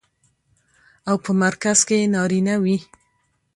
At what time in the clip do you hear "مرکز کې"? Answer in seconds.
1.43-1.97